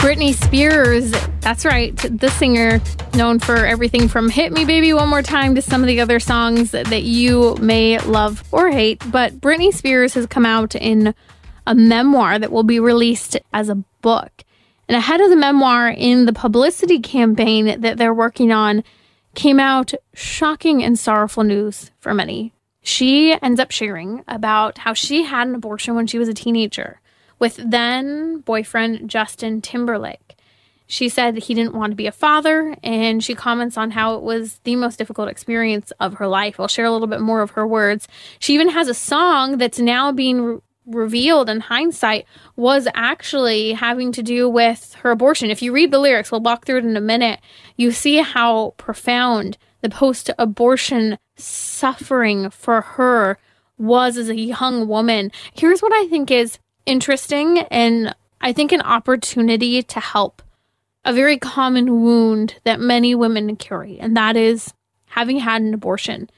[0.00, 2.80] Britney Spears, that's right, the singer
[3.14, 6.18] known for everything from Hit Me Baby One More Time to some of the other
[6.18, 9.02] songs that you may love or hate.
[9.12, 11.14] But Britney Spears has come out in
[11.66, 14.42] a memoir that will be released as a book.
[14.88, 18.82] And ahead of the memoir, in the publicity campaign that they're working on,
[19.34, 22.54] came out shocking and sorrowful news for many.
[22.80, 26.99] She ends up sharing about how she had an abortion when she was a teenager
[27.40, 30.36] with then boyfriend Justin Timberlake.
[30.86, 34.16] She said that he didn't want to be a father, and she comments on how
[34.16, 36.58] it was the most difficult experience of her life.
[36.58, 38.08] I'll share a little bit more of her words.
[38.40, 44.10] She even has a song that's now being re- revealed in hindsight was actually having
[44.10, 45.50] to do with her abortion.
[45.50, 47.38] If you read the lyrics, we'll walk through it in a minute,
[47.76, 53.38] you see how profound the post abortion suffering for her
[53.78, 55.30] was as a young woman.
[55.54, 60.42] Here's what I think is interesting and I think an opportunity to help
[61.04, 64.72] a very common wound that many women carry, and that is
[65.06, 66.30] having had an abortion.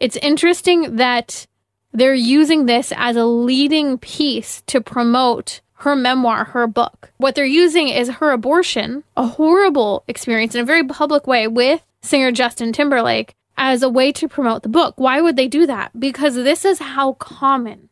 [0.00, 1.46] It's interesting that
[1.92, 7.12] they're using this as a leading piece to promote her memoir, her book.
[7.18, 11.82] What they're using is her abortion, a horrible experience in a very public way with
[12.02, 14.94] singer Justin Timberlake, as a way to promote the book.
[14.96, 15.98] Why would they do that?
[15.98, 17.88] Because this is how common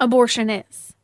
[0.00, 0.94] abortion is.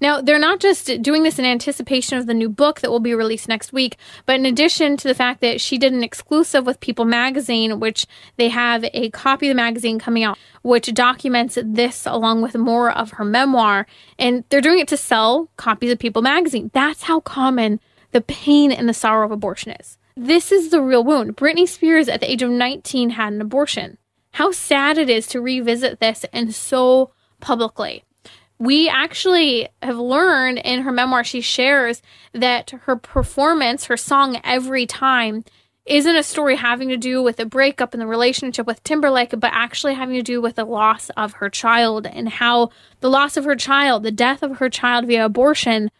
[0.00, 3.14] Now, they're not just doing this in anticipation of the new book that will be
[3.14, 6.80] released next week, but in addition to the fact that she did an exclusive with
[6.80, 12.06] People magazine, which they have a copy of the magazine coming out, which documents this
[12.06, 13.86] along with more of her memoir.
[14.18, 16.70] And they're doing it to sell copies of People magazine.
[16.72, 17.80] That's how common
[18.12, 19.98] the pain and the sorrow of abortion is.
[20.16, 21.36] This is the real wound.
[21.36, 23.98] Britney Spears, at the age of 19, had an abortion.
[24.32, 28.04] How sad it is to revisit this and so publicly
[28.58, 32.02] we actually have learned in her memoir, she shares
[32.32, 35.44] that her performance, her song Every Time,
[35.86, 39.50] isn't a story having to do with a breakup in the relationship with Timberlake, but
[39.52, 42.70] actually having to do with the loss of her child and how
[43.00, 45.90] the loss of her child, the death of her child via abortion,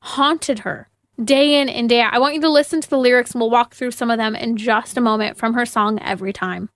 [0.00, 0.88] haunted her
[1.22, 2.14] day in and day out.
[2.14, 4.36] I want you to listen to the lyrics and we'll walk through some of them
[4.36, 6.68] in just a moment from her song Every Time.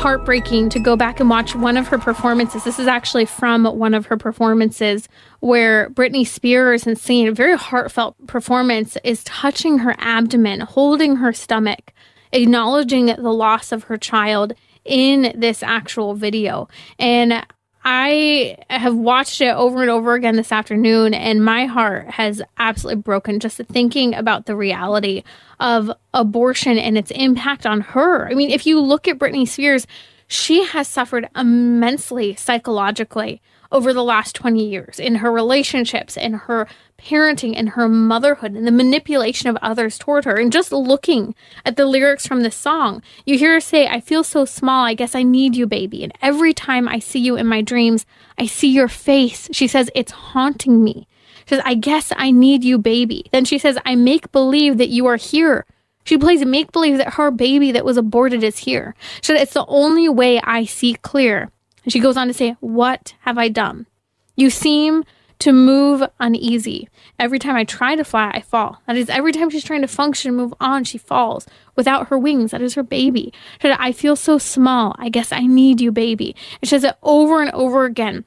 [0.00, 2.64] Heartbreaking to go back and watch one of her performances.
[2.64, 5.08] This is actually from one of her performances
[5.40, 11.34] where Britney Spears, and singing a very heartfelt performance, is touching her abdomen, holding her
[11.34, 11.92] stomach,
[12.32, 14.54] acknowledging the loss of her child
[14.86, 16.66] in this actual video.
[16.98, 17.44] And
[17.90, 23.00] I have watched it over and over again this afternoon, and my heart has absolutely
[23.00, 25.22] broken just thinking about the reality
[25.58, 28.28] of abortion and its impact on her.
[28.28, 29.86] I mean, if you look at Britney Spears,
[30.28, 33.40] she has suffered immensely psychologically
[33.72, 36.66] over the last 20 years in her relationships, in her
[36.98, 40.36] parenting, in her motherhood, and the manipulation of others toward her.
[40.36, 41.34] And just looking
[41.64, 44.84] at the lyrics from this song, you hear her say, I feel so small.
[44.84, 46.02] I guess I need you, baby.
[46.02, 48.06] And every time I see you in my dreams,
[48.38, 49.48] I see your face.
[49.52, 51.06] She says, It's haunting me.
[51.46, 53.26] She says, I guess I need you, baby.
[53.32, 55.64] Then she says, I make believe that you are here.
[56.08, 58.94] She plays make believe that her baby that was aborted is here.
[59.16, 61.50] She said, It's the only way I see clear.
[61.84, 63.86] And she goes on to say, What have I done?
[64.34, 65.04] You seem
[65.40, 66.88] to move uneasy.
[67.18, 68.80] Every time I try to fly, I fall.
[68.86, 71.46] That is, every time she's trying to function, move on, she falls.
[71.76, 73.30] Without her wings, that is her baby.
[73.60, 74.96] She said, I feel so small.
[74.98, 76.34] I guess I need you, baby.
[76.62, 78.24] And she says it over and over again.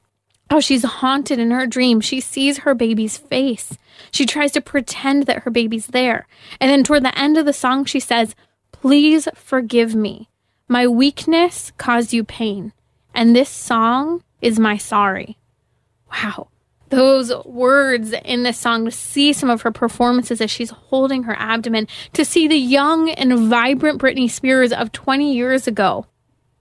[0.52, 2.00] How she's haunted in her dream.
[2.00, 3.76] She sees her baby's face.
[4.12, 6.28] She tries to pretend that her baby's there.
[6.60, 8.36] And then toward the end of the song, she says,
[8.72, 10.30] Please forgive me.
[10.68, 12.74] My weakness caused you pain
[13.14, 15.38] and this song is my sorry.
[16.12, 16.50] Wow.
[16.90, 21.36] Those words in this song, to see some of her performances as she's holding her
[21.40, 26.06] abdomen, to see the young and vibrant Britney Spears of 20 years ago,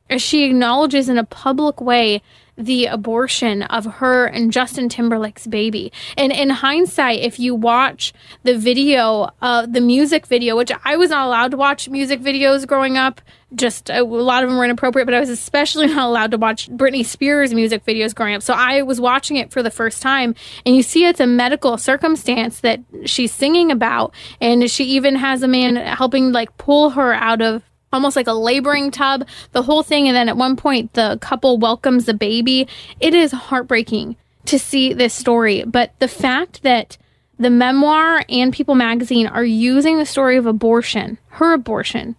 [0.08, 2.22] as she acknowledges in a public way
[2.60, 5.92] the abortion of her and Justin Timberlake's baby.
[6.16, 8.12] And in hindsight, if you watch
[8.42, 12.66] the video, uh, the music video, which I was not allowed to watch music videos
[12.66, 13.20] growing up,
[13.54, 16.38] just a, a lot of them were inappropriate, but I was especially not allowed to
[16.38, 18.42] watch Britney Spears music videos growing up.
[18.42, 20.34] So I was watching it for the first time,
[20.64, 25.42] and you see it's a medical circumstance that she's singing about, and she even has
[25.42, 27.62] a man helping like pull her out of
[27.92, 30.08] almost like a laboring tub, the whole thing.
[30.08, 32.68] And then at one point, the couple welcomes the baby.
[33.00, 34.16] It is heartbreaking
[34.46, 35.64] to see this story.
[35.64, 36.96] But the fact that
[37.38, 42.16] the memoir and People magazine are using the story of abortion, her abortion,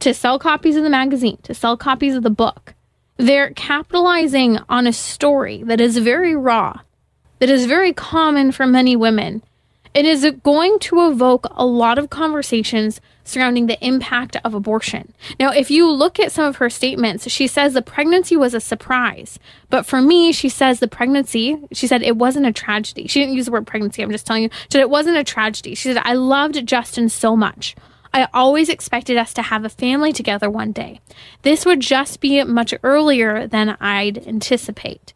[0.00, 2.74] to sell copies of the magazine, to sell copies of the book,
[3.16, 6.80] they're capitalizing on a story that is very raw,
[7.38, 9.42] that is very common for many women.
[9.96, 15.14] It is going to evoke a lot of conversations surrounding the impact of abortion.
[15.40, 18.60] Now, if you look at some of her statements, she says the pregnancy was a
[18.60, 19.38] surprise.
[19.70, 23.06] But for me, she says the pregnancy, she said it wasn't a tragedy.
[23.06, 24.02] She didn't use the word pregnancy.
[24.02, 24.50] I'm just telling you.
[24.64, 25.74] She said it wasn't a tragedy.
[25.74, 27.74] She said, I loved Justin so much.
[28.12, 31.00] I always expected us to have a family together one day.
[31.40, 35.14] This would just be much earlier than I'd anticipate.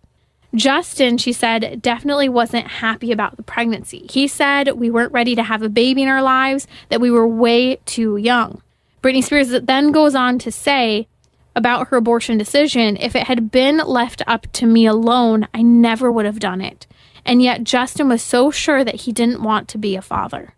[0.55, 4.07] Justin, she said, definitely wasn't happy about the pregnancy.
[4.11, 7.27] He said we weren't ready to have a baby in our lives, that we were
[7.27, 8.61] way too young.
[9.03, 11.07] Britney Spears then goes on to say
[11.55, 16.11] about her abortion decision if it had been left up to me alone, I never
[16.11, 16.87] would have done it.
[17.25, 20.55] And yet, Justin was so sure that he didn't want to be a father.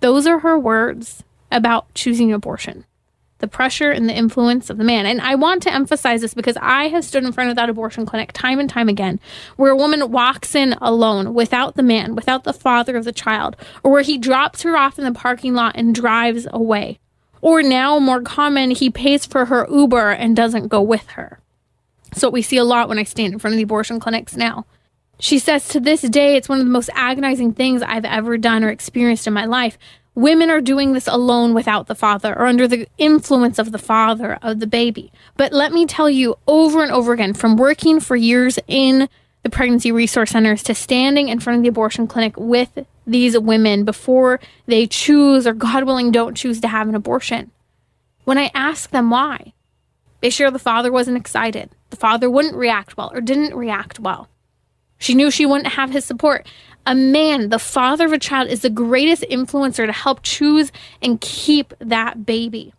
[0.00, 2.84] Those are her words about choosing abortion
[3.44, 5.04] the pressure and the influence of the man.
[5.04, 8.06] And I want to emphasize this because I have stood in front of that abortion
[8.06, 9.20] clinic time and time again
[9.56, 13.54] where a woman walks in alone without the man, without the father of the child,
[13.82, 16.98] or where he drops her off in the parking lot and drives away.
[17.42, 21.40] Or now, more common, he pays for her Uber and doesn't go with her.
[22.14, 24.64] So we see a lot when I stand in front of the abortion clinics now.
[25.20, 28.64] She says to this day, it's one of the most agonizing things I've ever done
[28.64, 29.76] or experienced in my life
[30.14, 34.38] women are doing this alone without the father or under the influence of the father
[34.42, 35.12] of the baby.
[35.36, 39.08] But let me tell you over and over again from working for years in
[39.42, 43.84] the pregnancy resource centers to standing in front of the abortion clinic with these women
[43.84, 47.50] before they choose or God willing don't choose to have an abortion.
[48.24, 49.52] When I ask them why,
[50.20, 51.70] they share the father wasn't excited.
[51.90, 54.28] The father wouldn't react well or didn't react well.
[54.98, 56.46] She knew she wouldn't have his support.
[56.86, 60.70] A man, the father of a child, is the greatest influencer to help choose
[61.02, 62.74] and keep that baby.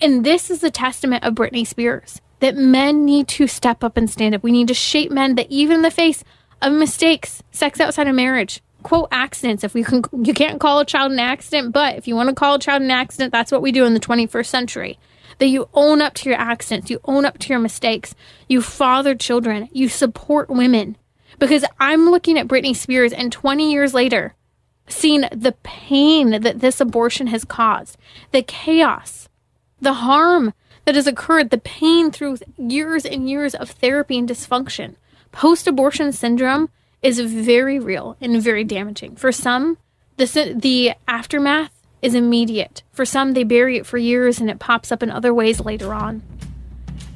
[0.00, 4.08] And this is a testament of Britney Spears that men need to step up and
[4.08, 4.42] stand up.
[4.42, 6.22] We need to shape men that even in the face
[6.62, 10.84] of mistakes, sex outside of marriage, quote accidents, if we can you can't call a
[10.84, 13.62] child an accident, but if you want to call a child an accident, that's what
[13.62, 14.98] we do in the 21st century.
[15.38, 18.14] That you own up to your accidents, you own up to your mistakes,
[18.48, 20.96] you father children, you support women
[21.38, 24.34] because I'm looking at Britney Spears and 20 years later,
[24.88, 27.96] seeing the pain that this abortion has caused,
[28.32, 29.28] the chaos,
[29.80, 30.54] the harm
[30.84, 34.94] that has occurred, the pain through years and years of therapy and dysfunction.
[35.32, 36.70] Post abortion syndrome
[37.02, 39.14] is very real and very damaging.
[39.16, 39.78] For some,
[40.16, 42.82] the, the aftermath is immediate.
[42.92, 45.92] For some, they bury it for years and it pops up in other ways later
[45.92, 46.22] on.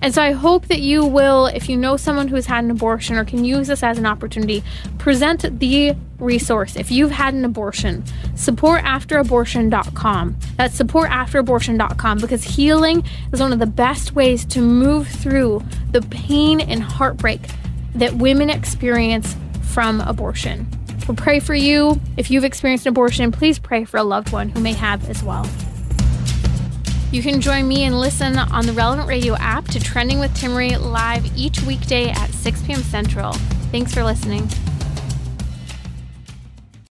[0.02, 3.16] And so I hope that you will, if you know someone who's had an abortion
[3.16, 4.64] or can use this as an opportunity,
[4.98, 6.74] present the resource.
[6.74, 8.02] If you've had an abortion,
[8.34, 10.36] supportafterabortion.com.
[10.56, 16.60] That's supportafterabortion.com because healing is one of the best ways to move through the pain
[16.60, 17.42] and heartbreak
[17.94, 20.66] that women experience from abortion.
[21.06, 22.00] We'll pray for you.
[22.16, 25.22] If you've experienced an abortion, please pray for a loved one who may have as
[25.22, 25.48] well.
[27.12, 30.80] You can join me and listen on the Relevant Radio app to Trending with Timmerie
[30.80, 32.82] live each weekday at 6 p.m.
[32.82, 33.34] Central.
[33.70, 34.48] Thanks for listening.